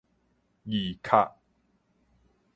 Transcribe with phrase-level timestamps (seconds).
[0.63, 1.35] 字卡